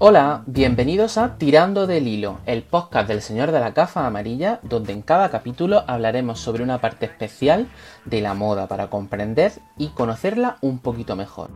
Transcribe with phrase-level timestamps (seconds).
[0.00, 4.92] Hola, bienvenidos a Tirando del Hilo, el podcast del Señor de la Cafa Amarilla, donde
[4.92, 7.66] en cada capítulo hablaremos sobre una parte especial
[8.04, 11.50] de la moda para comprender y conocerla un poquito mejor.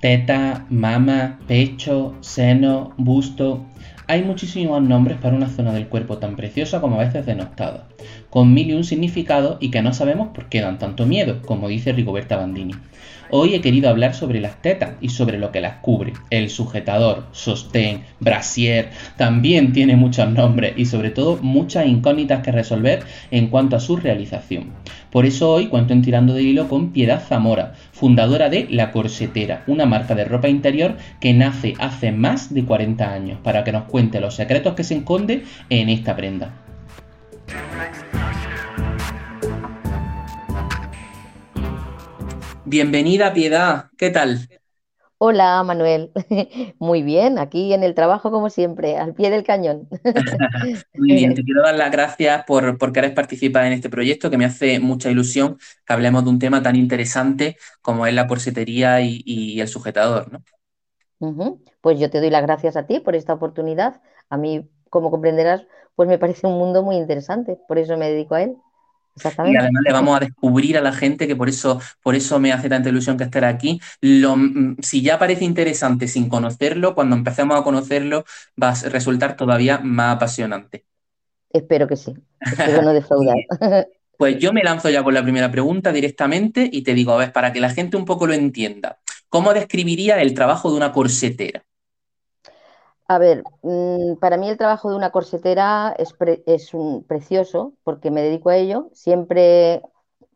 [0.00, 3.64] Teta, mama, pecho, seno, busto.
[4.06, 7.88] Hay muchísimos nombres para una zona del cuerpo tan preciosa como a veces denostada,
[8.32, 11.68] con mil y un significado y que no sabemos por qué dan tanto miedo, como
[11.68, 12.72] dice Rigoberta Bandini.
[13.28, 16.14] Hoy he querido hablar sobre las tetas y sobre lo que las cubre.
[16.30, 18.88] El sujetador, sostén, brasier,
[19.18, 23.96] también tiene muchos nombres y sobre todo muchas incógnitas que resolver en cuanto a su
[23.98, 24.72] realización.
[25.10, 29.62] Por eso hoy cuento en Tirando de Hilo con Piedad Zamora, fundadora de La Corsetera,
[29.66, 33.84] una marca de ropa interior que nace hace más de 40 años, para que nos
[33.84, 36.71] cuente los secretos que se esconde en esta prenda.
[42.72, 43.90] Bienvenida, Piedad.
[43.98, 44.48] ¿Qué tal?
[45.18, 46.10] Hola, Manuel.
[46.78, 49.90] Muy bien, aquí en el trabajo como siempre, al pie del cañón.
[50.94, 54.38] Muy bien, te quiero dar las gracias por, por querer participar en este proyecto, que
[54.38, 59.02] me hace mucha ilusión que hablemos de un tema tan interesante como es la corsetería
[59.02, 60.32] y, el sujetador,
[61.20, 61.58] ¿no?
[61.82, 64.00] Pues yo te doy las gracias a ti por esta oportunidad.
[64.30, 68.34] A mí, como comprenderás, pues me parece un mundo muy interesante, por eso me dedico
[68.34, 68.56] a él.
[69.44, 72.52] Y además le vamos a descubrir a la gente que por eso, por eso me
[72.52, 73.80] hace tanta ilusión que estar aquí.
[74.00, 78.24] Lo, mm, si ya parece interesante sin conocerlo, cuando empecemos a conocerlo
[78.60, 80.84] va a resultar todavía más apasionante.
[81.50, 82.14] Espero que sí.
[82.40, 83.36] Espero no defraudar.
[84.16, 87.32] pues yo me lanzo ya con la primera pregunta directamente y te digo, a ver,
[87.32, 91.64] para que la gente un poco lo entienda, ¿cómo describiría el trabajo de una corsetera?
[93.08, 98.22] A ver, mm, para mí el trabajo de una corsetera es, un, precioso porque me
[98.22, 98.88] dedico a ello.
[98.92, 99.82] Siempre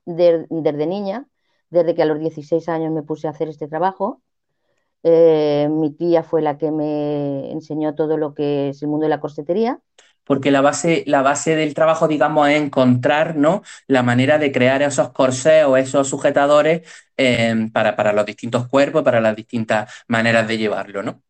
[0.05, 1.27] desde niña,
[1.71, 4.23] desde que a los 16 años me puse a hacer este trabajo.
[5.03, 9.11] Eh, mi tía fue la que me enseñó todo lo que es el mundo de
[9.11, 9.81] la corsetería.
[10.25, 13.63] Porque la base, la base del trabajo, digamos, es encontrar ¿no?
[13.87, 16.83] la manera de crear esos corsés o esos sujetadores
[17.17, 21.23] eh, para, para los distintos cuerpos, para las distintas maneras de llevarlo, ¿no?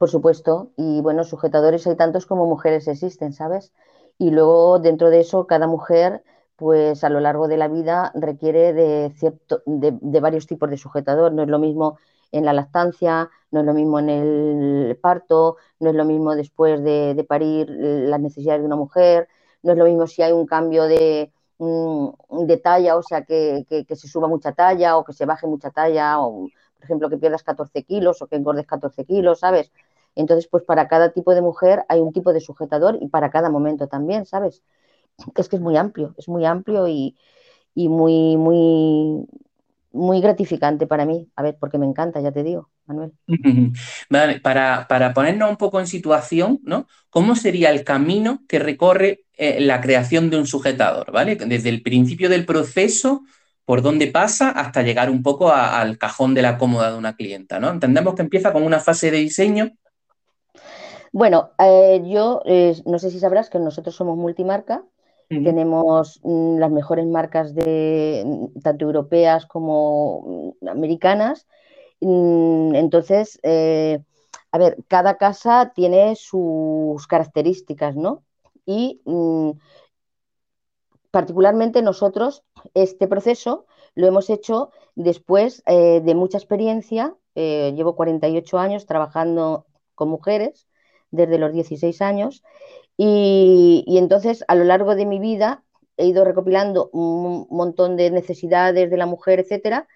[0.00, 3.74] Por supuesto, y bueno, sujetadores hay tantos como mujeres existen, ¿sabes?
[4.16, 6.24] Y luego dentro de eso, cada mujer,
[6.56, 11.32] pues a lo largo de la vida requiere de, cierto, de, varios tipos de sujetador.
[11.34, 11.98] No es lo mismo
[12.32, 16.82] en la lactancia, no es lo mismo en el parto, no es lo mismo después
[16.82, 19.28] de, parir las necesidades de una mujer,
[19.62, 23.66] no es lo mismo si hay un cambio de, mm, de talla, o sea, que,
[23.68, 26.48] que, se suba mucha talla o que se baje mucha talla, o
[26.80, 29.70] por ejemplo, que pierdas 14 kilos o que engordes 14 kilos, ¿sabes?
[30.14, 33.50] Entonces, pues para cada tipo de mujer hay un tipo de sujetador y para cada
[33.50, 34.62] momento también, ¿sabes?
[35.36, 37.16] Es que es muy amplio, es muy amplio y,
[37.74, 39.26] muy, muy,
[39.92, 41.28] muy gratificante para mí.
[41.36, 43.12] A ver, porque me encanta, ya te digo, Manuel.
[44.10, 46.86] Vale, para, ponernos un poco en situación, ¿no?
[47.10, 51.36] ¿Cómo sería el camino que recorre eh, la creación de un sujetador, ¿vale?
[51.36, 53.22] Desde el principio del proceso,
[53.64, 57.60] por dónde pasa hasta llegar un poco al cajón de la cómoda de una clienta,
[57.60, 57.70] ¿no?
[57.70, 59.70] Entendemos que empieza con una fase de diseño
[61.12, 64.84] bueno, eh, yo eh, no sé si sabrás que nosotros somos multimarca,
[65.28, 71.46] tenemos mm, las mejores marcas de mm, tanto europeas como mm, americanas.
[72.00, 74.02] entonces, eh,
[74.52, 78.24] a ver, cada casa tiene sus características, ¿no?
[78.66, 79.00] Y
[81.10, 82.44] particularmente nosotros
[82.74, 87.14] este proceso lo hemos hecho después de mucha experiencia.
[87.34, 90.69] llevo 48 años trabajando con mujeres
[91.10, 92.42] desde los 16 años
[93.02, 95.64] y, entonces a lo largo de mi vida
[95.96, 99.88] he ido recopilando un montón de necesidades de la mujer, etcétera,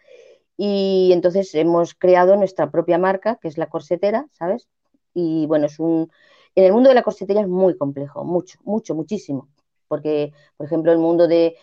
[0.57, 4.69] y entonces hemos creado nuestra propia marca, que es la corsetera, ¿sabes?
[5.13, 6.11] Y bueno, es un...
[6.55, 9.49] En el mundo de la corsetería es muy complejo, mucho, mucho, muchísimo.
[9.87, 11.57] Porque, por ejemplo, el mundo de,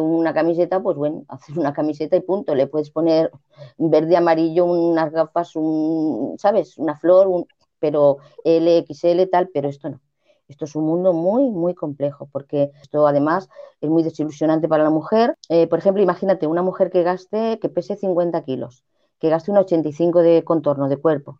[0.00, 2.54] una camiseta, pues bueno, haces una camiseta y punto.
[2.54, 3.30] Le puedes poner
[3.76, 6.78] verde, amarillo, unas gafas, un, ¿sabes?
[6.78, 7.46] Una flor, un,
[7.78, 10.00] pero LXL tal, pero esto no.
[10.48, 13.48] Esto es un mundo muy, muy complejo, porque esto además
[13.80, 15.36] es muy desilusionante para la mujer.
[15.50, 18.82] Eh, por ejemplo, imagínate una mujer que gaste, que pese 50 kilos,
[19.18, 21.38] que gaste un 85 de contorno de cuerpo,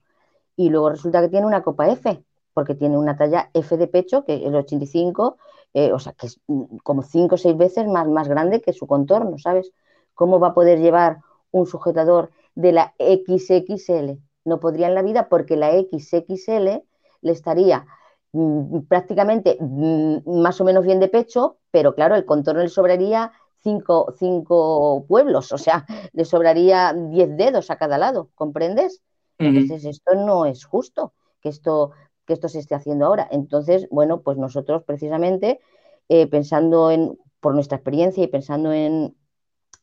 [0.56, 4.24] y luego resulta que tiene una copa F, porque tiene una talla F de pecho,
[4.24, 5.38] que el 85,
[5.74, 8.72] eh, o sea, que es mm, como 5 o 6 veces más, más grande que
[8.72, 9.72] su contorno, ¿sabes?
[10.14, 11.18] ¿Cómo va a poder llevar
[11.50, 14.18] un sujetador de la XXL?
[14.48, 16.82] No podría en la vida porque la XXL
[17.20, 17.86] le estaría
[18.32, 23.32] mm, prácticamente mm, más o menos bien de pecho, pero claro, el contorno le sobraría
[23.62, 29.02] cinco, cinco pueblos, o sea, le sobraría diez dedos a cada lado, ¿comprendes?
[29.40, 31.92] Entonces, esto no es justo que esto,
[32.26, 33.28] que esto se esté haciendo ahora.
[33.30, 35.60] Entonces, bueno, pues nosotros precisamente,
[36.08, 39.14] eh, pensando en, por nuestra experiencia y pensando en,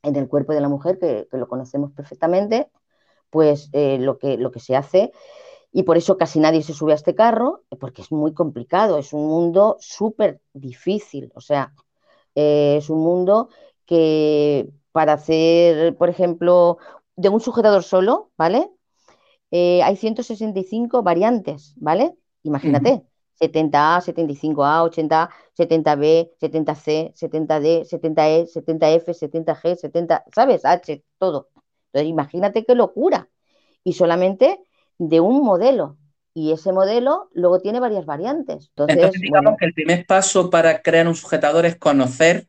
[0.05, 2.69] en el cuerpo de la mujer, que, lo conocemos perfectamente,
[3.35, 5.11] pues eh, lo, que, lo que se hace,
[5.73, 9.11] y por eso casi nadie se sube a este carro, porque es muy complicado, es
[9.11, 11.73] un mundo súper difícil, o sea,
[12.33, 13.49] eh, es un mundo
[13.85, 16.77] que para hacer, por ejemplo,
[17.17, 18.71] de un sujetador solo, ¿vale?
[19.51, 22.15] Eh, hay 165 variantes, ¿vale?
[22.43, 23.03] Imagínate,
[23.41, 30.63] 70A, 75A, 80A, 70B, 70C, 70D, 70E, 70F, 70G, 70, ¿sabes?
[30.63, 31.49] H, todo.
[31.95, 33.29] Entonces, imagínate qué locura.
[33.85, 34.59] Y solamente
[34.97, 35.97] de un modelo.
[36.33, 38.69] Y ese modelo luego tiene varias variantes.
[38.75, 42.47] Entonces, digamos que el primer paso para crear un sujetador es conocer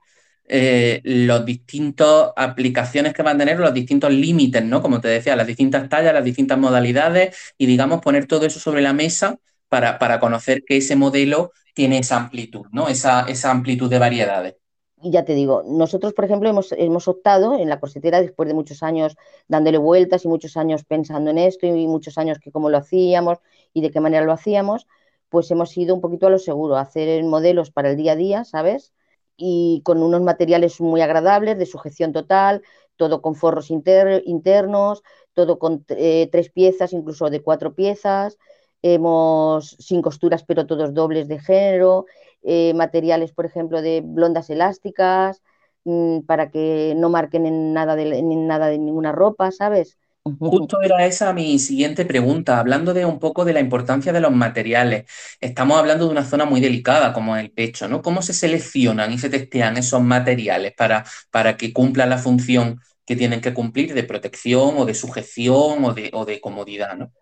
[0.49, 4.83] eh, los distintos aplicaciones que van a tener, los distintos límites, ¿no?
[4.83, 8.83] Como te decía, las distintas tallas, las distintas modalidades y, digamos, poner todo eso sobre
[8.83, 9.39] la mesa
[9.69, 12.89] para, para conocer que ese modelo tiene esa amplitud, ¿no?
[12.89, 14.55] Esa, esa amplitud de variedades.
[15.03, 18.55] Y ya te digo, nosotros, por ejemplo, hemos, hemos, optado en la corsetera, después de
[18.55, 19.17] muchos años
[19.47, 23.39] dándole vueltas y muchos años pensando en esto y muchos años que cómo lo hacíamos
[23.75, 24.87] y de qué manera lo hacíamos,
[25.29, 28.17] pues hemos ido un poquito a lo seguro, a hacer modelos para el día a
[28.17, 28.95] día, ¿sabes?
[29.37, 32.63] y con unos materiales muy agradables de sujeción total,
[32.97, 35.03] todo con forros internos,
[35.35, 38.39] todo con eh, tres piezas, incluso de cuatro piezas,
[38.83, 42.07] hemos sin costuras pero todos dobles de género,
[42.47, 45.43] eh, materiales, por ejemplo, de blondas elásticas,
[45.85, 49.99] mm, para que no marquen en nada, de, en nada de ninguna ropa, ¿sabes?
[50.39, 54.33] Justo era esa mi siguiente pregunta, hablando de un poco de la importancia de los
[54.33, 55.07] materiales.
[55.41, 58.03] Estamos hablando de una zona muy delicada como el pecho, ¿no?
[58.03, 63.17] ¿Cómo se seleccionan y se testean esos materiales para, para que cumplan la función que
[63.17, 67.13] tienen que cumplir de protección o de sujeción o de, o de comodidad, ¿no?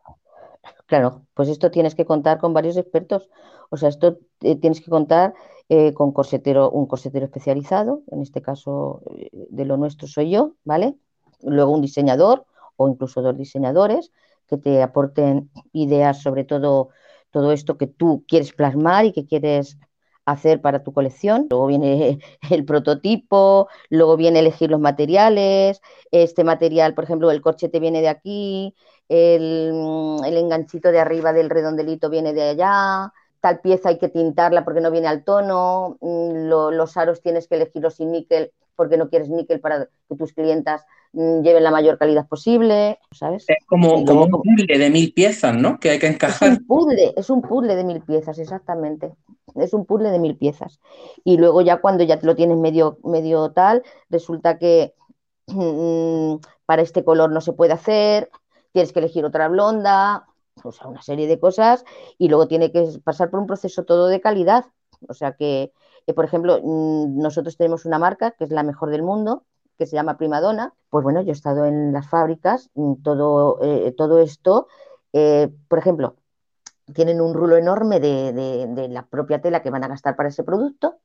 [0.86, 3.28] Claro, pues esto tienes que contar con varios expertos.
[3.70, 5.34] O sea, esto eh, tienes que contar
[5.69, 10.52] eh, con corsetero, un corsetero especializado, en este caso eh, de lo nuestro soy yo,
[10.64, 10.96] ¿vale?
[11.42, 12.44] Luego un diseñador
[12.76, 14.12] o incluso dos diseñadores
[14.46, 16.90] que te aporten ideas sobre todo,
[17.30, 19.78] todo esto que tú quieres plasmar y que quieres
[20.25, 21.47] hacer para tu colección.
[21.50, 22.19] Luego viene
[22.50, 25.81] el prototipo, luego viene elegir los materiales.
[26.11, 28.75] Este material, por ejemplo, el corchete viene de aquí,
[29.09, 29.73] el,
[30.25, 34.81] el enganchito de arriba del redondelito viene de allá, tal pieza hay que tintarla porque
[34.81, 39.29] no viene al tono, mm, los aros tienes que elegirlos sin níquel porque no quieres
[39.29, 43.44] níquel para que tus clientas mm, lleven la mayor calidad posible, ¿sabes?
[43.49, 45.79] Es como, un puzzle de mil piezas, ¿no?
[45.79, 46.53] Que hay que encajar.
[46.53, 49.15] Es un puzzle, es un puzzle de mil piezas, exactamente.
[49.55, 50.81] Es un puzzle de mil piezas.
[51.25, 54.94] Y luego ya cuando ya lo tienes medio, medio tal, resulta que
[55.47, 56.37] mm,
[56.67, 58.31] para este color no se puede hacer,
[58.73, 60.26] tienes que elegir otra blonda,
[60.62, 61.85] o sea, una serie de cosas,
[62.19, 64.67] y luego tiene que pasar por un proceso todo de calidad.
[65.09, 65.73] O sea que,
[66.12, 69.44] por ejemplo, mm, nosotros tenemos una marca que es la mejor del mundo,
[69.78, 70.74] que se llama Primadona.
[70.90, 74.68] Pues bueno, yo he estado en las fábricas, mm, todo, eh, todo esto,
[75.12, 76.16] eh, por ejemplo,
[76.92, 80.98] tienen un rulo enorme de, la propia tela que van a gastar para ese producto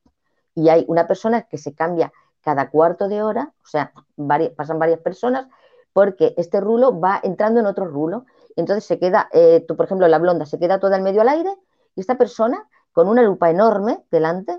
[0.54, 2.12] y hay una persona que se cambia
[2.42, 3.94] cada cuarto de hora, o sea,
[4.58, 5.48] pasan varias personas
[5.94, 8.26] porque este rulo va entrando en otro rulo
[8.60, 11.30] entonces se queda, eh, tú, por ejemplo, la blonda se queda toda el medio al
[11.30, 11.50] aire
[11.96, 14.58] y esta persona con una lupa enorme delante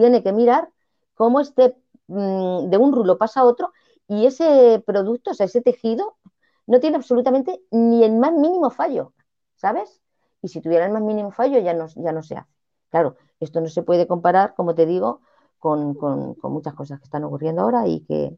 [0.00, 0.70] tiene que mirar
[1.14, 1.76] cómo este
[2.08, 3.72] mm, de un rulo pasa a otro
[4.08, 6.16] y ese producto, o sea, ese tejido
[6.66, 9.14] no tiene absolutamente ni el más mínimo fallo,
[9.56, 10.00] ¿sabes?
[10.42, 12.50] Y si tuviera el más mínimo fallo ya no, ya no se hace.
[12.90, 15.20] Claro, esto no se puede comparar, como te digo,
[15.58, 15.96] con
[16.42, 18.36] muchas cosas que están ocurriendo ahora y que,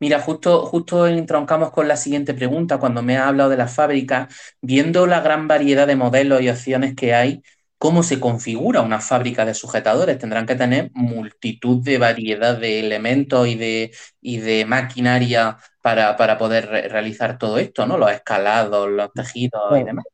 [0.00, 4.28] Mira, justo, justo entroncamos con la siguiente pregunta, cuando me has hablado de la fábrica,
[4.60, 7.42] viendo la gran variedad de modelos y opciones que hay,
[7.78, 10.18] ¿cómo se configura una fábrica de sujetadores?
[10.18, 16.66] Tendrán que tener multitud de variedad de elementos y de, y de maquinaria para, poder
[16.66, 17.96] realizar todo esto, ¿no?
[17.96, 20.04] Los escalados, los tejidos y demás.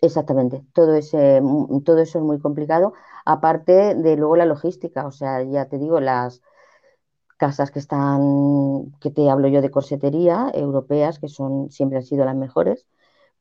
[0.00, 1.40] Exactamente, todo, ese,
[1.84, 5.98] todo eso es muy complicado, aparte de luego la logística, o sea, ya te digo,
[5.98, 6.40] las,
[7.38, 12.26] casas que están, que te hablo yo de corsetería, europeas, que son, siempre han sido
[12.26, 12.86] las mejores,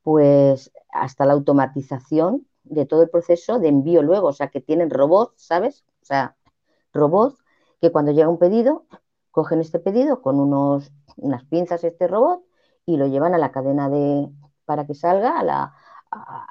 [0.03, 4.89] pues hasta la automatización de todo el proceso de envío luego, o sea, que tienen
[4.89, 5.85] robots, ¿sabes?
[6.01, 6.35] O sea,
[6.93, 7.43] robots
[7.81, 8.85] que cuando llega un pedido,
[9.31, 12.43] cogen este pedido con unos, unas pinzas este robot
[12.85, 14.29] y lo llevan a la cadena de,
[14.65, 15.73] para que salga a la,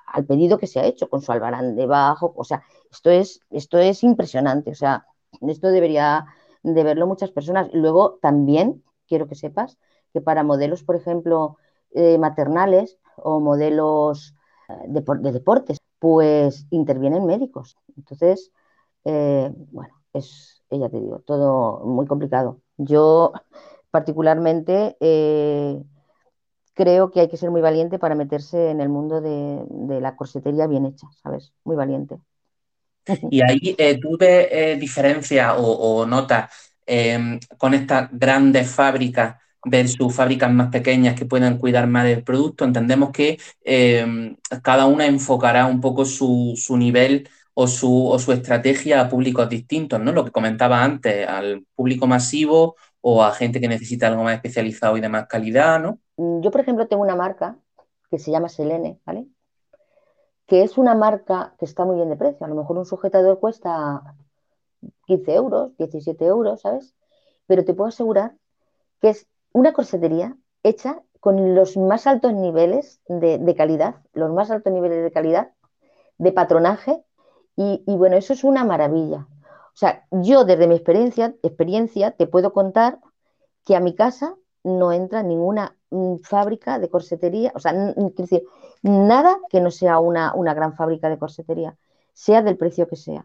[0.07, 3.79] al pedido que se ha hecho con su albarán debajo, o sea, esto es, esto
[3.79, 5.07] es impresionante, o sea,
[5.43, 6.27] esto debería
[6.63, 7.69] de verlo muchas personas.
[7.73, 9.79] Luego también quiero que sepas
[10.13, 11.59] que para modelos, por ejemplo,
[11.95, 14.35] eh, maternales o modelos
[14.69, 17.77] eh, de, de, deportes, pues intervienen médicos.
[17.97, 18.53] Entonces,
[19.05, 22.61] eh, bueno, es, ella te digo, todo muy complicado.
[22.77, 23.33] Yo
[23.91, 24.97] particularmente
[26.77, 30.67] creo que hay que ser muy valiente para meterse en el mundo de, la corsetería
[30.67, 31.53] bien hecha, ¿sabes?
[31.65, 32.19] Muy valiente.
[33.31, 36.51] Y ahí eh, eh, diferencias o, notas
[36.85, 42.65] em, con estas grandes fábricas versus fábricas más pequeñas que puedan cuidar más del producto.
[42.65, 49.01] Entendemos que em, cada una enfocará un poco su, nivel o su, o su, estrategia
[49.01, 50.13] a públicos distintos, ¿no?
[50.13, 54.97] Lo que comentaba antes, al público masivo o a gente que necesita algo más especializado
[54.97, 55.99] y de más calidad, ¿no?
[56.17, 57.59] Mm, yo, por ejemplo, tengo una marca
[58.11, 59.27] que se llama Selene, ¿vale?
[60.47, 62.47] Que es una marca que está muy bien de precio.
[62.47, 64.15] A lo mejor un sujetador cuesta
[65.07, 66.95] 15 euros, 17 euros, ¿sabes?
[67.47, 68.37] Pero te puedo asegurar
[69.01, 74.73] que es una corsetería hecha con los más altos niveles de, calidad, los más altos
[74.73, 75.53] niveles de calidad,
[76.19, 77.03] de patronaje,
[77.57, 79.27] y, bueno, eso es una maravilla.
[79.69, 82.99] O sea, yo desde mi experiencia, experiencia te puedo contar
[83.65, 88.43] que a mi casa no entra ninguna Mm, fábrica de corsetería, o sea, decir,
[88.83, 91.77] nada que no sea una, gran fábrica de corsetería,
[92.13, 93.25] sea del precio que sea.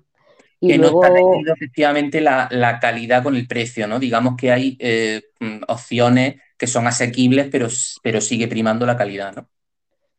[0.61, 1.01] Y que luego...
[1.01, 3.99] no está efectivamente la, calidad con el precio, ¿no?
[3.99, 7.67] Digamos que hay eh, mm, opciones que son asequibles, pero,
[8.01, 9.49] pero sigue primando la calidad, ¿no?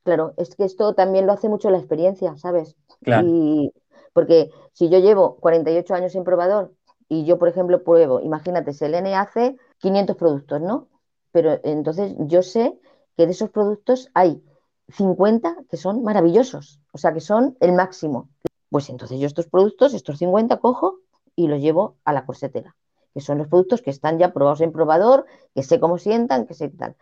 [0.05, 2.77] Claro, es que esto también lo hace mucho la experiencia, ¿sabes?
[3.03, 3.27] Claro.
[3.27, 3.73] Y
[4.13, 6.75] porque si yo llevo 48 años en probador
[7.09, 10.89] y yo, por ejemplo, pruebo, imagínate, Selene hace 500 productos, ¿no?
[11.33, 12.79] pero entonces yo sé
[13.17, 14.43] que de esos productos hay
[14.89, 18.29] 50 que son maravillosos, o sea, que son el máximo.
[18.73, 21.01] Pues entonces yo estos productos, estos 50, cojo
[21.37, 22.75] y los llevo a la corsetera,
[23.13, 26.55] que son los productos que están ya probados en probador, que sé cómo sientan, que
[26.55, 26.97] sé tal.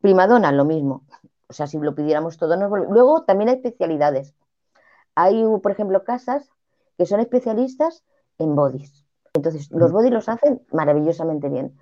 [0.00, 1.02] Primadona, lo mismo.
[1.48, 4.36] O sea, si lo pidiéramos todo, nos Luego también hay especialidades.
[5.16, 6.50] Hay, por ejemplo, casas
[6.96, 8.04] que son especialistas
[8.38, 9.04] en bodies.
[9.34, 11.76] Entonces, los bodies los hacen maravillosamente bien.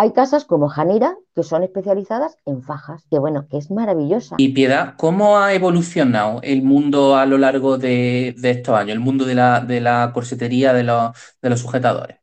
[0.00, 4.36] Hay casas como Janira que son especializadas en fajas, que bueno, que es maravillosa.
[4.38, 9.24] Y Piedad, ¿cómo ha evolucionado el mundo a lo largo de, estos años, el mundo
[9.24, 12.18] de la, corsetería, de los, sujetadores?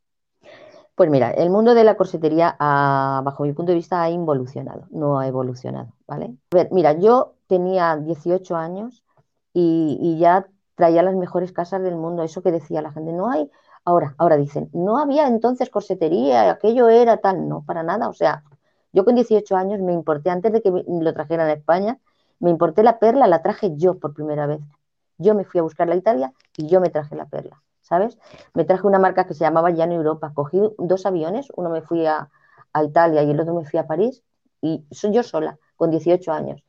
[0.96, 5.20] Pues mira, el mundo de la corsetería, bajo mi punto de vista, ha involucionado, no
[5.20, 6.38] ha evolucionado, ¿vale?
[6.52, 9.04] A ver, mira, yo tenía 18 años
[9.52, 13.30] y, y ya traía las mejores casas del mundo, eso que decía la gente, no
[13.30, 13.52] hay
[13.86, 18.10] Ahora, ahora dicen, no había entonces corsetería, aquello era tal, no, para nada.
[18.10, 18.44] O sea,
[18.92, 22.00] yo con 18 años me importé, antes de que lo trajeran a España,
[22.40, 24.62] me importé la perla, la traje yo por primera vez.
[25.18, 28.18] Yo me fui a buscar la Italia y yo me traje la perla, ¿sabes?
[28.54, 30.32] Me traje una marca que se llamaba Llano Europa.
[30.34, 32.30] Cogí dos aviones, uno me fui a,
[32.84, 34.22] Italia y el otro me fui a París,
[34.62, 36.62] y soy yo sola, con 18 años.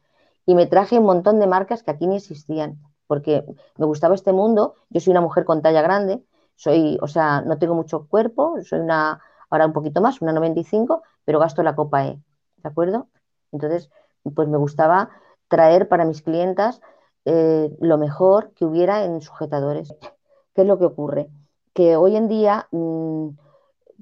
[0.44, 3.44] Y me traje un montón de marcas que aquí ni existían, porque
[3.76, 4.74] me gustaba este mundo.
[4.90, 6.22] Yo soy una mujer con talla grande,
[6.56, 9.20] soy, o sea, no tengo mucho cuerpo, soy una,
[9.50, 12.18] ahora un poquito más, una 95, pero gasto la copa E,
[12.56, 13.08] ¿de acuerdo?
[13.52, 13.90] Entonces,
[14.34, 15.10] pues me gustaba
[15.48, 16.80] traer para mis clientas
[17.24, 19.94] eh, lo mejor que hubiera en sujetadores.
[20.54, 21.28] ¿Qué es lo que ocurre?
[21.74, 23.28] Que hoy en día mm,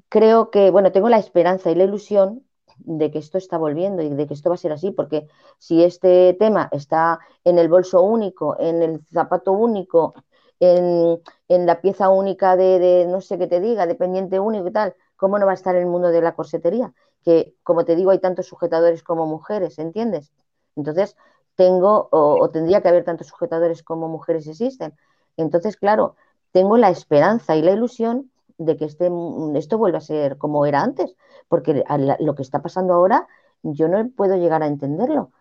[0.09, 2.43] creo que, bueno, tengo la esperanza y la ilusión
[2.77, 5.27] de que esto está volviendo y de que esto va a ser así, porque
[5.59, 10.13] si este tema está en el bolso único, en el zapato único,
[10.59, 15.39] en, la pieza única de, no sé qué te diga, dependiente único y tal, ¿cómo
[15.39, 16.93] no va a estar el mundo de la corsetería?
[17.23, 20.31] Que, como te digo, hay tantos sujetadores como mujeres, ¿entiendes?
[20.75, 21.15] Entonces,
[21.55, 24.93] tengo o, tendría que haber tantos sujetadores como mujeres existen.
[25.37, 26.15] Entonces, claro,
[26.51, 29.09] tengo la esperanza y la ilusión de que este,
[29.55, 31.15] esto vuelva a ser como era antes,
[31.47, 31.83] porque
[32.19, 33.27] lo que está pasando ahora
[33.63, 35.31] yo no puedo llegar a entenderlo.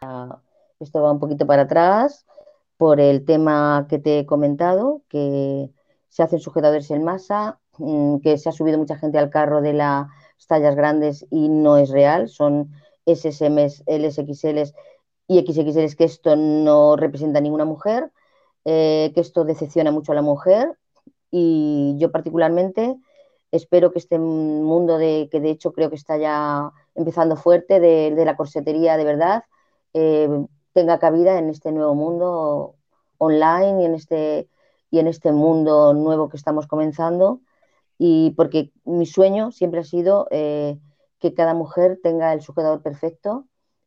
[0.80, 2.26] Esto va un poquito para atrás,
[2.76, 5.70] por el tema que te he comentado, que
[6.08, 9.72] se hacen sujetadores en masa, mm, que se ha subido mucha gente al carro de
[9.72, 10.08] las
[10.46, 12.72] tallas grandes y no es real, son
[13.06, 14.74] SSMs, LSXLs
[15.26, 18.12] y XXLs que esto no representa a ninguna mujer,
[18.64, 20.76] eh, que esto decepciona mucho a la mujer
[21.30, 22.96] y yo particularmente
[23.50, 28.24] espero que este mundo de que de hecho creo que está ya empezando fuerte de,
[28.24, 29.44] la corsetería de verdad
[29.94, 30.28] eh,
[30.74, 32.74] tenga cabida en este nuevo mundo
[33.18, 34.48] online y en este,
[34.90, 37.40] y en este mundo nuevo que estamos comenzando.
[37.96, 40.78] Y porque mi sueño siempre ha sido eh,
[41.20, 43.46] que cada mujer tenga el sujetador perfecto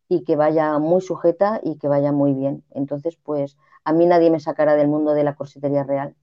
[0.10, 2.64] y que vaya muy sujeta y que vaya muy bien.
[2.72, 6.16] Entonces, pues a mí nadie me sacará del mundo de la corsetería real.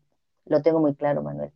[0.46, 1.52] Lo tengo muy claro, Manuel.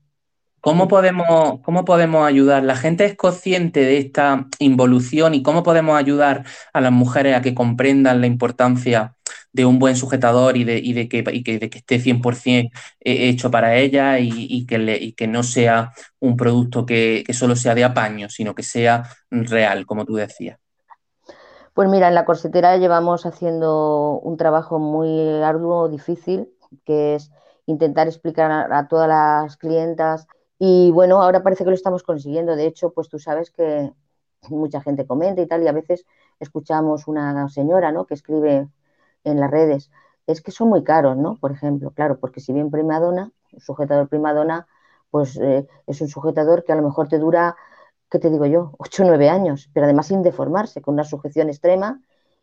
[0.61, 2.65] ¿Cómo podemos, ¿Cómo podemos ayudar?
[2.65, 7.43] ¿La gente es consciente de esta involución y cómo podemos ayudar a las mujeres a
[7.43, 9.15] que comprendan la importancia
[9.53, 14.19] de un buen sujetador y de, de, que, de que, esté 100% hecho para ella
[14.19, 19.05] y, que, que, no sea un producto que, solo sea de apaño, sino que sea
[19.31, 20.59] real, como tú decías?
[21.73, 26.49] Pues mira, en la corsetera llevamos haciendo un trabajo muy arduo, difícil,
[26.85, 27.31] que es
[27.67, 30.27] intentar explicar a todas las clientas
[30.59, 32.57] y bueno, ahora parece que lo estamos consiguiendo.
[32.57, 33.93] De hecho, pues tú sabes que
[34.51, 36.05] mucha gente comenta y tal, y a veces
[36.41, 38.07] escuchamos una señora, ¿no?
[38.07, 38.69] Que escribe
[39.25, 39.91] en las redes,
[40.27, 41.37] es que son muy caros, ¿no?
[41.37, 44.67] Por ejemplo, claro, porque si bien primadona, un sujetador primadona,
[45.11, 47.57] pues eh, es un sujetador que a lo mejor te dura,
[48.11, 48.73] ¿qué te digo yo?
[48.79, 52.01] 8 o 9 años, pero además sin deformarse, con una sujeción extrema.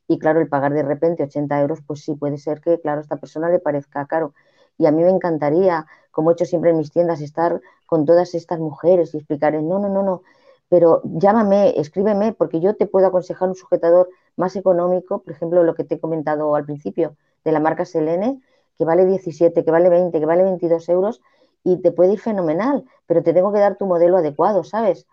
[0.08, 3.02] Y claro, el pagar de repente 80 euros, pues sí puede ser que, claro, a
[3.02, 4.34] esta persona le parezca caro.
[4.78, 8.34] Y a mí me encantaría, como he hecho siempre en mis tiendas, estar con todas
[8.36, 10.22] estas mujeres y explicarles, no, no, no, no,
[10.70, 15.76] pero llámame, escríbeme, porque yo te puedo aconsejar un sujetador más económico, por ejemplo, lo
[15.76, 18.42] que te he comentado al principio, de la marca Selene,
[18.78, 21.22] que vale 17, que vale 20, que vale 22 euros,
[21.66, 25.06] y te puede ir fenomenal, pero te tengo que dar tu modelo adecuado, ¿sabes?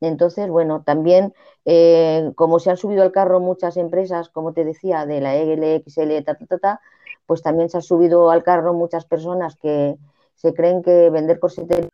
[0.00, 1.34] Entonces, bueno, también
[1.66, 5.82] eh, como se han subido al carro muchas empresas, como te decía, de la EGL,
[5.84, 6.80] XL, ta, ta, ta, ta,
[7.26, 9.98] pues también se han subido al carro muchas personas que
[10.36, 11.88] se creen que vender corsetería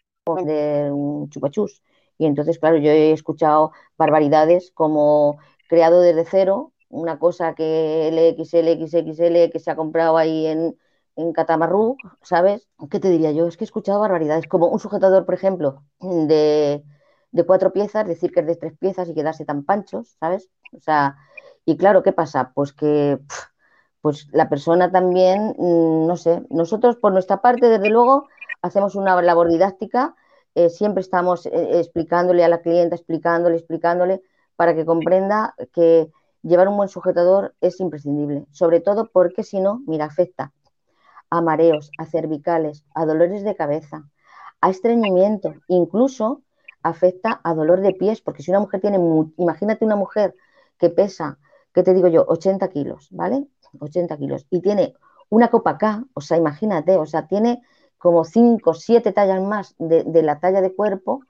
[0.46, 1.82] es un chupachús.
[2.18, 8.68] Y entonces, claro, yo he escuchado barbaridades como creado desde cero, una cosa que LXL,
[8.68, 10.76] XXL, que se ha comprado ahí en,
[11.16, 12.68] en Catamarru, ¿sabes?
[12.90, 13.46] ¿Qué te diría yo?
[13.48, 16.84] Es que he escuchado barbaridades, como un sujetador, por ejemplo, de,
[17.32, 20.50] de cuatro piezas, decir que es de tres piezas y quedarse tan panchos, ¿sabes?
[20.72, 21.16] O sea,
[21.64, 22.52] y claro, ¿qué pasa?
[22.54, 23.18] Pues que
[24.02, 28.28] pues la persona también, mm, no sé, nosotros por nuestra parte, desde luego,
[28.60, 30.14] hacemos una labor didáctica,
[30.54, 34.22] eh, siempre estamos eh, explicándole a la clienta, explicándole, explicándole,
[34.56, 36.10] para que comprenda que
[36.42, 40.52] llevar un buen sujetador es imprescindible, sobre todo porque si no, mira, afecta
[41.30, 44.04] a mareos, a cervicales, a dolores de cabeza,
[44.60, 46.42] a estreñimiento, incluso
[46.82, 48.98] afecta a dolor de pies, porque si una mujer tiene,
[49.38, 50.34] imagínate una mujer
[50.78, 51.38] que pesa,
[51.72, 52.24] ¿qué te digo yo?
[52.28, 53.46] 80 kilos, ¿vale?
[53.78, 54.94] 80 kilos, y tiene
[55.28, 57.62] una copa acá, o sea, imagínate, o sea, tiene
[57.96, 61.20] como 5, 7 tallas más de, la talla de cuerpo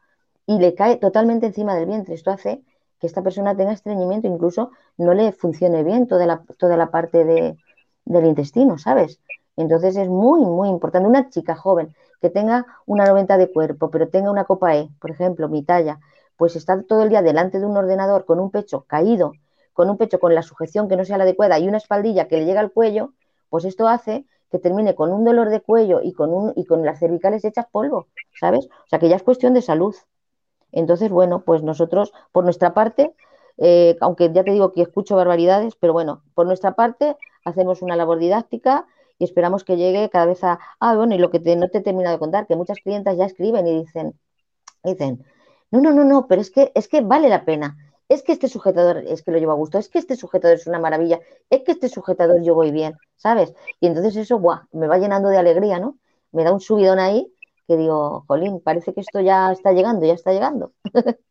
[0.46, 2.14] y le cae totalmente encima del vientre.
[2.14, 2.62] Esto hace
[2.98, 7.24] que esta persona tenga estreñimiento, incluso no le funcione bien toda la, toda la parte
[7.24, 7.56] de,
[8.04, 9.20] del intestino, ¿sabes?
[9.56, 11.06] Entonces es muy, muy importante.
[11.06, 15.10] Una chica joven que tenga una 90 de cuerpo, pero tenga una copa E, por
[15.10, 16.00] ejemplo, mi talla,
[16.36, 19.32] pues está todo el día delante de un ordenador con un pecho caído
[19.72, 22.38] con un pecho con la sujeción que no sea la adecuada y una espaldilla que
[22.38, 23.12] le llega al cuello,
[23.48, 26.84] pues esto hace que termine con un dolor de cuello y con, un, y con
[26.84, 28.08] las cervicales hechas polvo,
[28.38, 28.66] ¿sabes?
[28.66, 29.96] O sea que ya es cuestión de salud.
[30.72, 33.14] Entonces, bueno, pues nosotros, por nuestra parte,
[33.58, 37.96] eh, aunque ya te digo que escucho barbaridades, pero bueno, por nuestra parte hacemos una
[37.96, 38.86] labor didáctica
[39.18, 40.58] y esperamos que llegue cada vez a...
[40.80, 43.24] Ah, bueno, y lo que no te he terminado de contar, que muchas clientas ya
[43.24, 44.18] escriben y dicen,
[44.84, 45.24] dicen,
[45.70, 48.48] no, no, no, no, pero es que, es que vale la pena es que este
[48.48, 51.62] sujetador es que lo llevo a gusto, es que este sujetador es una maravilla, es
[51.62, 53.54] que este sujetador yo voy bien, ¿sabes?
[53.80, 54.62] Y entonces eso, ¡buah!
[54.72, 55.98] me va llenando de alegría, ¿no?
[56.30, 57.32] Me da un subidón ahí
[57.66, 60.72] que digo, jolín, parece que esto ya está llegando, ya está llegando.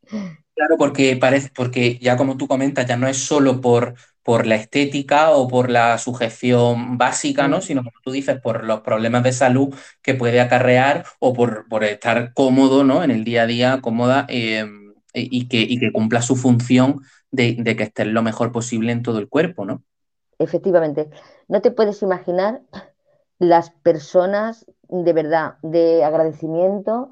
[0.54, 4.56] Claro, porque parece, porque ya como tú comentas, ya no es solo por, por la
[4.56, 7.58] estética o por la sujeción básica, ¿no?
[7.58, 7.62] Mm.
[7.62, 12.34] Sino como tú dices, por los problemas de salud que puede acarrear o por, estar
[12.34, 13.02] cómodo, ¿no?
[13.02, 14.26] En el día a día, cómoda.
[14.28, 14.81] Em,
[15.14, 19.18] y que, y que cumpla su función de, que esté lo mejor posible en todo
[19.18, 19.82] el cuerpo, ¿no?
[20.38, 21.10] Efectivamente.
[21.48, 22.62] No te puedes imaginar
[23.38, 27.10] las personas de verdad, de agradecimiento,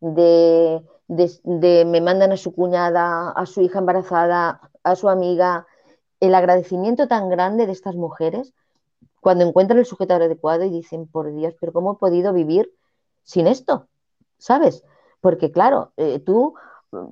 [0.00, 5.66] de, de, me mandan a su cuñada, a su hija embarazada, a su amiga,
[6.20, 8.52] el agradecimiento tan grande de estas mujeres
[9.20, 12.72] cuando encuentran el sujetador adecuado y dicen, por Dios, pero ¿cómo he podido vivir
[13.22, 13.88] sin esto?
[14.36, 14.84] ¿Sabes?
[15.20, 16.54] Porque claro, eh, tú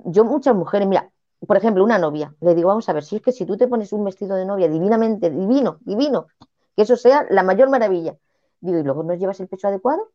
[0.05, 1.11] yo muchas mujeres, mira,
[1.45, 3.67] por ejemplo, una novia, le digo, vamos a ver, si es que si tú te
[3.67, 6.27] pones un vestido de novia divinamente, divino, divino,
[6.75, 8.15] que eso sea la mayor maravilla,
[8.59, 10.09] digo, y luego no llevas el pecho adecuado,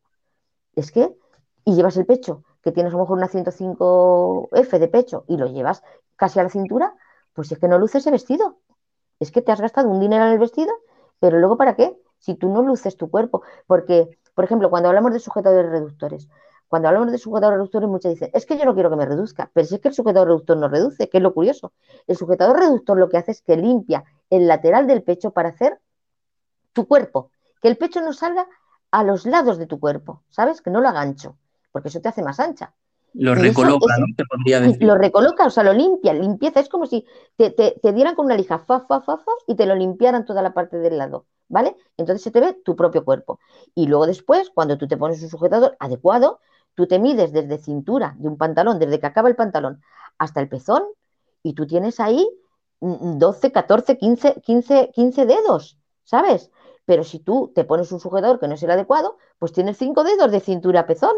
[0.74, 1.16] es que,
[1.64, 5.46] y llevas el pecho, que tienes a lo mejor una 105F de pecho y lo
[5.46, 5.83] llevas
[6.16, 6.94] casi a la cintura,
[7.33, 8.59] pues es que no luces ese vestido.
[9.20, 10.72] Es que te has gastado un dinero en el vestido,
[11.20, 11.96] pero luego ¿para qué?
[12.18, 13.42] Si tú no luces tu cuerpo.
[13.66, 16.29] Porque, por ejemplo, cuando hablamos de sujetadores reductores,
[16.68, 19.50] cuando hablamos de sujetador reductor, muchas dicen, es que yo no quiero que me reduzca,
[19.52, 21.72] pero si es que el sujetador reductor no reduce, que es lo curioso.
[22.07, 25.79] El sujetador reductor lo que hace es que limpia el lateral del pecho para hacer
[26.72, 27.31] tu cuerpo,
[27.62, 28.46] que el pecho no salga
[28.90, 30.61] a los lados de tu cuerpo, ¿sabes?
[30.61, 31.37] Que no lo haga ancho,
[31.72, 32.74] porque eso te hace más ancha.
[33.18, 34.07] Lo recoloca, ¿no?
[34.14, 34.83] Te podría decir.
[34.83, 36.61] Lo recoloca, o sea, lo limpia, limpieza.
[36.61, 39.64] Es como si te, te, dieran con una lija, fa, fa, fa, fa, y te
[39.64, 41.76] lo limpiaran toda la parte del lado, ¿vale?
[41.96, 43.40] Entonces se te ve tu propio cuerpo.
[43.74, 46.40] Y luego después, cuando tú te pones un sujetador adecuado,
[46.76, 49.82] tú te mides desde cintura de un pantalón, desde que acaba el pantalón
[50.18, 50.84] hasta el pezón,
[51.42, 52.28] y tú tienes ahí
[52.80, 56.50] 12, 14, 15, 15, 15 dedos, ¿sabes?
[56.84, 60.04] Pero si tú te pones un sujetador que no es el adecuado, pues tienes cinco
[60.04, 61.16] dedos de cintura a pezón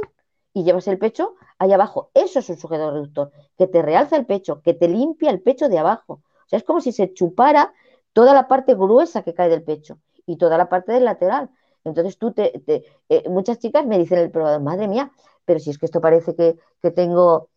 [0.55, 2.11] y llevas el pecho ahí abajo.
[2.15, 5.69] Eso es un sujetador reductor, que te realza el pecho, que te limpia el pecho
[5.69, 6.15] de abajo.
[6.15, 7.75] O sea, es como si se chupara
[8.13, 11.51] toda la parte gruesa que cae del pecho y toda la parte del lateral.
[11.85, 12.63] Entonces tú te,
[13.09, 15.13] eh, muchas chicas me dicen el probador, madre mía,
[15.49, 17.49] pero si es que esto parece que, que tengo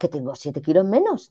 [0.00, 1.30] que tengo siete kilos menos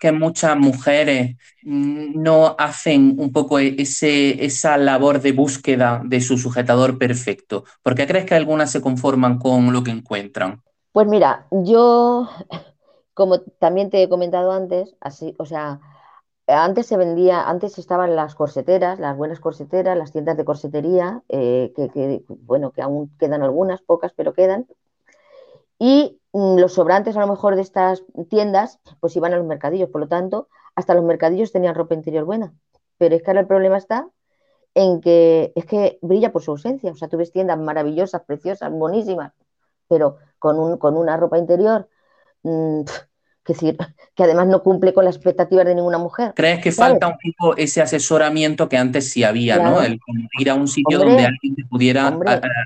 [0.00, 6.98] que muchas mujeres no hacen un poco ese, esa labor de búsqueda de su sujetador
[6.98, 7.64] perfecto?
[7.82, 10.62] ¿Por qué crees que algunas se conforman con lo que encuentran?
[10.92, 12.28] Pues mira, yo,
[13.12, 15.80] como también te he comentado antes, así, o sea,
[16.48, 21.72] antes se vendía, antes estaban las corseteras, las buenas corseteras, las tiendas de corsetería, eh,
[21.76, 24.66] que, bueno, que aún quedan algunas, pocas, pero quedan.
[25.78, 29.90] Y Mm, los sobrantes a lo mejor de estas tiendas pues iban a los mercadillos,
[29.90, 32.54] por lo tanto, hasta los mercadillos tenían ropa interior buena.
[32.98, 34.08] Pero es que ahora el problema está
[34.74, 36.92] en que es que brilla por su ausencia.
[36.92, 39.32] O sea, tú ves tiendas maravillosas, preciosas, bonísimas,
[39.88, 41.88] pero con, un, con una ropa interior
[42.42, 42.82] mm,
[43.48, 43.78] que, decir,
[44.14, 46.34] que además no cumple con las expectativas de ninguna mujer.
[46.36, 49.80] ¿Crees que falta un poco ese asesoramiento que antes sí había, ¿no?
[49.80, 49.98] El
[50.38, 52.18] ir a un sitio donde alguien te pudiera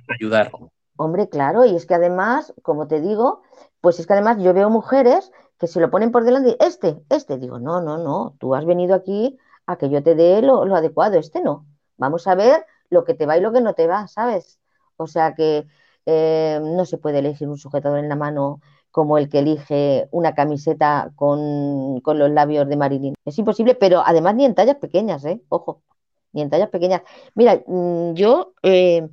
[0.09, 0.51] ayudar.
[0.97, 3.43] Hombre, claro, y es que además, como te digo,
[3.81, 7.01] pues es que además yo veo mujeres que se lo ponen por delante y este,
[7.09, 10.63] este, digo, no, no, no, tú has venido aquí a que yo te dé lo,
[10.75, 11.65] adecuado, este no.
[11.97, 14.59] Vamos a ver lo que te va y lo que no te va, ¿sabes?
[14.97, 15.67] O sea que
[16.07, 18.61] eh, no se puede elegir un sujetador en la mano
[18.93, 23.15] como el que elige una camiseta con, los labios de Marilyn.
[23.25, 25.41] Es imposible, pero además ni en tallas pequeñas, ¿eh?
[25.49, 25.83] Ojo,
[26.33, 27.03] ni en tallas pequeñas.
[27.35, 29.09] Mira, mm, yo eh,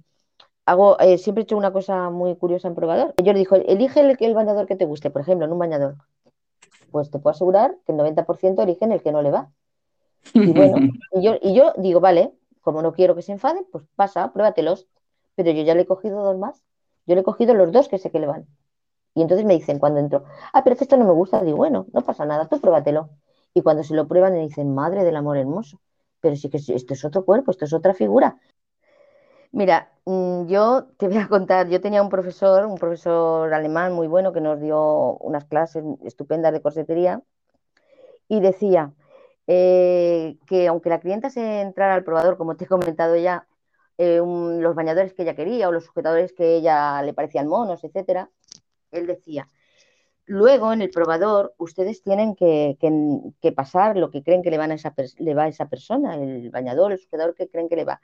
[0.65, 3.13] hago, eh, siempre he hecho una cosa muy curiosa en probador.
[3.23, 5.95] Yo le digo, elige el, el, bañador que te guste, por ejemplo, en un bañador.
[6.91, 9.49] Pues te puedo asegurar que el 90% eligen el que no le va.
[10.33, 10.75] Y bueno,
[11.13, 14.87] y yo, y yo digo, vale, como no quiero que se enfaden, pues pasa, pruébatelos.
[15.35, 16.65] Pero yo ya le he cogido dos más.
[17.05, 18.45] Yo le he cogido los dos que sé que le van.
[19.13, 21.43] Y entonces me dicen cuando entro, ah, pero esto no me gusta.
[21.43, 23.09] Digo, bueno, no pasa nada, tú pruébatelo.
[23.53, 25.79] Y cuando se lo prueban me dicen, madre del amor hermoso.
[26.21, 28.37] Pero sí que esto es otro cuerpo, esto es otra figura.
[29.51, 34.07] Mira, mm, yo te voy a contar, yo tenía un profesor, un profesor alemán muy
[34.07, 37.21] bueno que nos dio unas clases estupendas de corsetería
[38.27, 38.93] y decía
[39.47, 43.47] eh, que aunque la clienta se entrara al probador, como te he comentado ya,
[43.97, 48.29] eh, los bañadores que ella quería o los sujetadores que ella le parecían monos, etcétera,
[48.91, 49.47] él decía,
[50.25, 52.77] luego en el probador ustedes tienen que,
[53.55, 56.91] pasar lo que creen que le, a esa, le va a esa persona, el bañador,
[56.91, 58.01] el sujetador que creen que le va.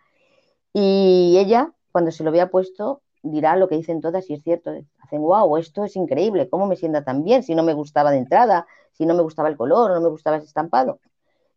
[0.73, 4.71] Y ella, cuando se lo vea puesto, dirá lo que dicen todas y es cierto.
[4.99, 7.43] Hacen, wow, esto es increíble, ¿cómo me sienta tan bien?
[7.43, 10.37] Si no me gustaba de entrada, si no me gustaba el color, no me gustaba
[10.37, 10.99] ese estampado.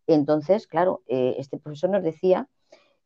[0.07, 2.47] Entonces, claro, eh, este profesor nos decía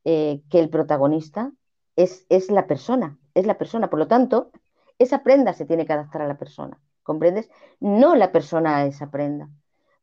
[0.06, 1.52] eh, que el protagonista
[1.96, 3.90] es, es la persona, es la persona.
[3.90, 4.52] Por lo tanto,
[5.00, 7.50] esa prenda se tiene que adaptar a la persona, ¿comprendes?
[7.80, 9.50] No la persona a esa prenda.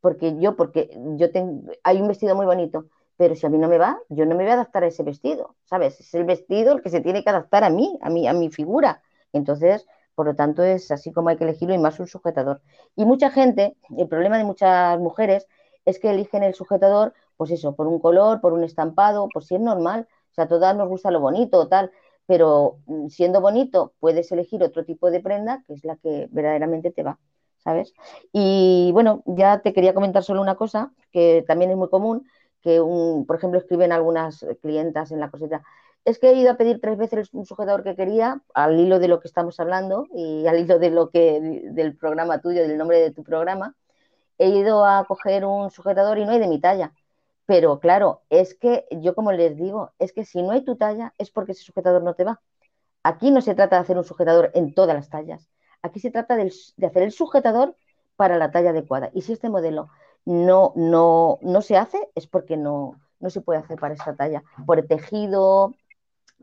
[0.00, 3.68] Porque yo, porque yo tengo, hay un vestido muy bonito, pero si a mí no
[3.68, 6.00] me va, yo no me voy a adaptar a ese vestido, ¿sabes?
[6.00, 8.50] Es el vestido el que se tiene que adaptar a mí, a mí, a mi
[8.50, 9.03] figura.
[9.33, 12.62] Entonces, por lo tanto, es así como hay que elegirlo y más un sujetador.
[12.96, 15.46] Y mucha gente, el problema de muchas mujeres
[15.85, 19.55] es que eligen el sujetador, pues eso, por un color, por un estampado, por si
[19.55, 20.09] es normal.
[20.31, 21.90] O sea, a todas nos gusta lo bonito tal,
[22.30, 26.92] pero mm, siendo bonito puedes elegir otro tipo de prenda que es la que verdaderamente
[26.92, 27.18] te va,
[27.58, 27.92] ¿sabes?
[28.32, 32.28] Y bueno, ya te quería comentar solo una cosa que también es muy común,
[32.62, 35.64] que, un, por ejemplo, escriben algunas clientas en la cosita,
[36.04, 39.08] es que he ido a pedir tres veces un sujetador que quería, al hilo de
[39.08, 41.40] lo que estamos hablando y al hilo de lo que,
[41.72, 43.74] del programa tuyo, del nombre de tu programa,
[44.38, 46.92] he ido a coger un sujetador y no hay de mi talla.
[47.50, 51.14] Pero claro, es que yo como les digo, es que si no hay tu talla
[51.18, 52.40] es porque ese sujetador no te va.
[53.02, 55.50] Aquí no se trata de hacer un sujetador en todas las tallas.
[55.82, 57.74] Aquí se trata de, de hacer el sujetador
[58.14, 59.10] para la talla adecuada.
[59.14, 59.88] Y si este modelo
[60.24, 64.44] no, no, no se hace es porque no, no se puede hacer para esta talla,
[64.64, 65.74] por tejido,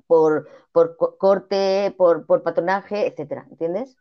[0.07, 3.95] por, por corte, por, por, patronaje, etcétera, ¿entiendes?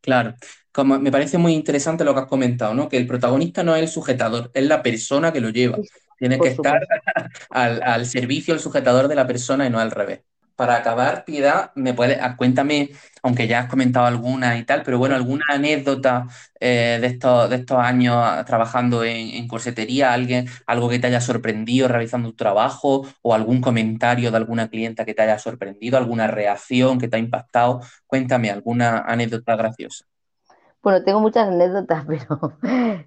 [0.00, 0.34] Claro,
[0.72, 2.88] como me parece muy interesante lo que has comentado, ¿no?
[2.88, 5.76] Que el protagonista no es el sujetador, es la persona que lo lleva.
[6.18, 6.80] Tiene que estar
[7.50, 10.20] al, al, servicio, el sujetador de la persona y no al revés.
[10.56, 12.90] para acabar, Piedad, me puede, ah, cuéntame,
[13.22, 16.26] aunque ya has comentado alguna y tal, pero bueno, alguna anécdota
[16.60, 21.20] eh, de, estos, de estos años trabajando en, en, corsetería, alguien, algo que te haya
[21.20, 26.26] sorprendido realizando tu trabajo, o algún comentario de alguna clienta que te haya sorprendido, alguna
[26.26, 27.80] reacción que te ha impactado.
[28.06, 30.06] Cuéntame alguna anécdota graciosa.
[30.86, 32.38] Bueno, tengo muchas anécdotas, pero,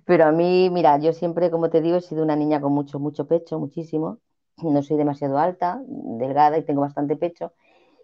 [0.05, 2.99] pero a mí, mira, yo siempre, como te digo, he sido una niña con mucho,
[2.99, 4.19] mucho pecho, muchísimo.
[4.57, 7.53] No soy demasiado alta, delgada y tengo bastante pecho.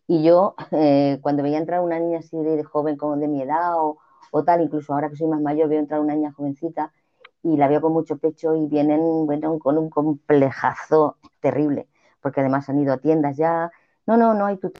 [0.07, 3.75] Y yo, eh, cuando veía entrar una niña así de, joven, como de mi edad
[3.77, 3.97] o,
[4.31, 6.93] o, tal, incluso ahora que soy más mayor, veo entrar una niña jovencita
[7.43, 11.89] y la veo con mucho pecho y vienen, bueno, con un complejazo terrible,
[12.21, 13.71] porque además han ido a tiendas ya.
[14.07, 14.71] No, no, no hay tu.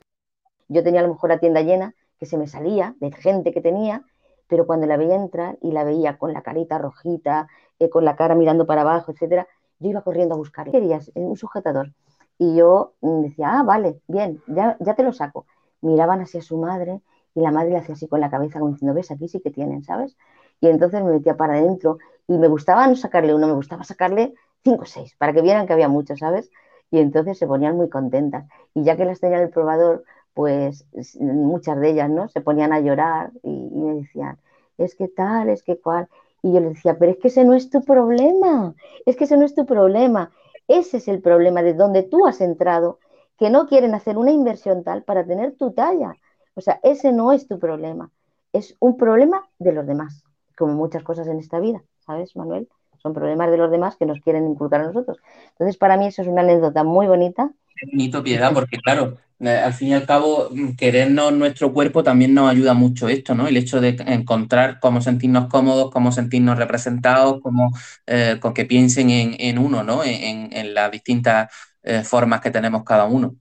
[0.69, 3.60] Yo tenía a lo mejor la tienda llena, que se me salía de gente que
[3.60, 4.05] tenía
[4.47, 7.47] pero cuando la veía entrar y la veía con la carita rojita,
[7.79, 9.47] eh, con la cara mirando para abajo, etcétera,
[9.79, 10.69] yo iba corriendo a buscar.
[10.71, 11.91] Querías un sujetador.
[12.38, 15.45] Y yo mm, decía, ah, vale, bien, ya, ya te lo saco.
[15.81, 17.01] Miraban hacia su madre
[17.34, 19.51] y la madre le hacía así con la cabeza, como diciendo, ves, aquí sí que
[19.51, 20.17] tienen, ¿sabes?
[20.62, 24.34] Y entonces me metía para adentro y me gustaba no sacarle uno, me gustaba sacarle
[24.63, 26.49] cinco o seis, para que vieran que había muchos, ¿sabes?
[26.91, 28.45] Y entonces se ponían muy contentas.
[28.73, 30.05] Y ya que las tenía en el probador,
[30.36, 30.86] pues
[31.17, 32.28] muchas de ellas, ¿no?
[32.28, 34.38] Se ponían a llorar y, me decían,
[34.78, 36.10] es que tal, es que cual.
[36.43, 39.38] Y yo les decía, pero es que ese no es tu problema, es que ese
[39.38, 40.30] no es tu problema.
[40.67, 43.00] Ese es el problema de donde tú has entrado,
[43.39, 46.15] que no quieren hacer una inversión tal para tener tu talla.
[46.54, 48.12] O sea, ese no es tu problema,
[48.52, 50.24] es un problema de los demás,
[50.58, 52.67] como muchas cosas en esta vida, ¿sabes, Manuel?
[52.98, 55.17] Son problemas de los demás que nos quieren inculcar a nosotros.
[55.52, 57.52] Entonces, para mí eso es una anécdota muy bonita.
[57.82, 62.34] Es bonito, Piedad, porque claro, al fin y al cabo, mm, querernos nuestro cuerpo también
[62.34, 63.48] nos ayuda mucho esto, ¿no?
[63.48, 67.71] El hecho de encontrar cómo sentirnos cómodos, cómo sentirnos representados, cómo
[68.08, 70.02] eh, con que piensen en, uno, ¿no?
[70.04, 71.52] En, las distintas
[71.84, 73.36] eh, formas que tenemos cada uno.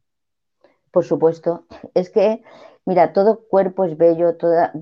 [0.91, 1.65] Por supuesto.
[1.95, 2.43] Es que,
[2.85, 4.73] mira, todo cuerpo es bello, toda,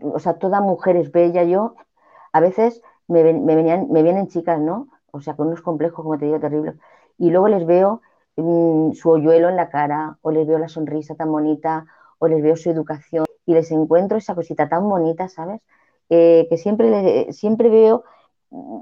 [0.00, 1.44] o sea, toda mujer es bella.
[1.44, 1.74] Yo,
[2.32, 4.88] a veces me, me, venían, me vienen chicas, ¿no?
[5.10, 6.76] O sea, con unos complejos, como te digo, terribles.
[7.18, 8.00] Y luego les veo
[8.36, 11.86] Su hoyuelo en la cara, o les veo la sonrisa tan bonita,
[12.18, 15.60] o les veo su educación, y les encuentro esa cosita tan bonita, ¿sabes?
[16.08, 18.04] Eh, que siempre, siempre veo,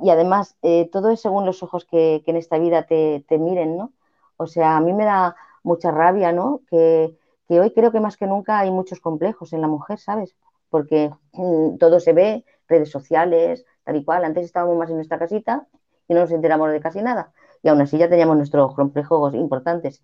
[0.03, 3.93] y además eh, todo es según los ojos que, en esta vida te, miren, ¿no?
[4.37, 6.61] O sea, a mí me da mucha rabia, ¿no?
[6.69, 7.17] Que,
[7.49, 10.37] hoy creo que más que nunca hay muchos complejos en la mujer, ¿sabes?
[10.71, 14.25] Porque mm, todo se ve, redes sociales, tal y cual.
[14.25, 15.67] Antes estábamos más en nuestra casita
[16.09, 20.03] y no nos enteramos de casi nada y aún así ya teníamos nuestros complejos importantes.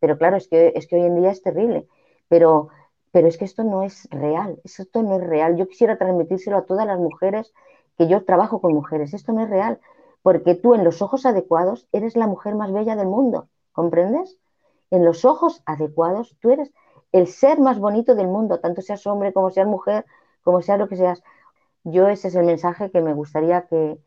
[0.00, 1.86] Pero claro, es que, es que hoy en día es terrible.
[2.28, 2.68] Pero,
[3.10, 5.56] pero es que esto no es real, esto no es real.
[5.56, 7.52] Yo quisiera transmitírselo a todas las mujeres
[7.98, 9.14] que yo trabajo con mujeres.
[9.14, 9.78] Esto no es real,
[10.22, 14.38] porque tú en los ojos adecuados eres la mujer más bella del mundo, ¿comprendes?
[14.90, 16.72] En los ojos adecuados tú eres
[17.12, 20.06] el ser más bonito del mundo, tanto seas hombre como seas mujer,
[20.42, 21.22] como seas lo que seas.
[21.84, 23.98] Yo ese es el mensaje que me gustaría que,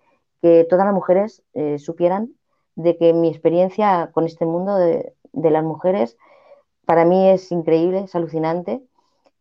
[0.70, 2.36] todas las mujeres eh, supieran
[2.76, 6.18] de que mi experiencia con este mundo de, las mujeres
[6.86, 8.82] para mí es increíble, es alucinante.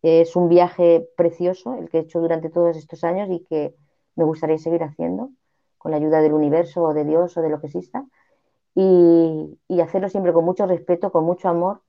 [0.01, 3.75] Es un viaje precioso el que he hecho durante todos estos años y que
[4.15, 5.29] me gustaría seguir haciendo
[5.77, 8.05] con la ayuda del universo o de Dios o de lo que exista.
[8.75, 11.81] Y, hacerlo siempre con mucho respeto, con mucho amor.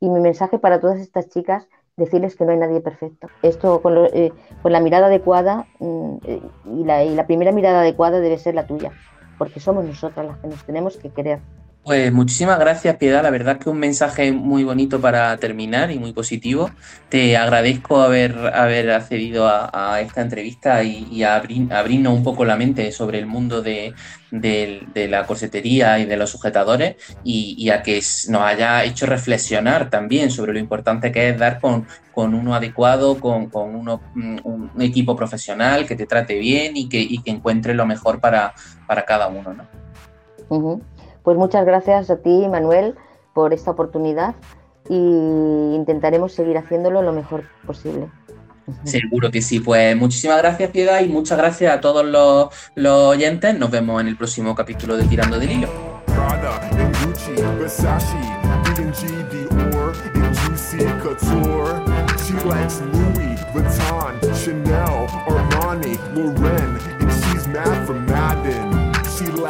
[0.00, 3.28] Y mi mensaje para todas estas chicas, decirles que no hay nadie perfecto.
[3.42, 4.32] Esto con, eh,
[4.64, 6.16] la mirada adecuada mm,
[6.64, 8.92] y la primera mirada adecuada debe ser la tuya
[9.40, 11.40] porque somos nosotras las que nos tenemos que querer.
[11.82, 13.22] Pues muchísimas gracias, Piedad.
[13.22, 16.70] La verdad es que un mensaje muy bonito para terminar y muy positivo.
[17.08, 22.92] Te agradezco haber, haber accedido a, esta entrevista y, a abrirnos un poco la mente
[22.92, 23.94] sobre el mundo de,
[24.30, 30.52] la corsetería y de los sujetadores y, a que nos haya hecho reflexionar también sobre
[30.52, 36.06] lo importante que es dar con, uno adecuado, con, uno, un, equipo profesional que te
[36.06, 38.52] trate bien y que, que encuentre lo mejor para,
[38.86, 39.54] para cada uno.
[39.54, 39.80] ¿no?
[41.22, 42.96] Pues muchas gracias a ti, Manuel,
[43.34, 44.34] por esta oportunidad
[44.88, 44.94] y
[45.74, 48.08] intentaremos seguir haciéndolo lo mejor posible.
[48.84, 49.60] Seguro que sí.
[49.60, 53.58] Pues muchísimas gracias, Piedad, y muchas gracias a todos los, los oyentes.
[53.58, 55.68] Nos vemos en el próximo capítulo de Tirando del Hilo.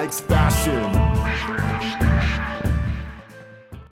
[0.00, 1.09] likes fashion.
[1.58, 2.09] Thank you.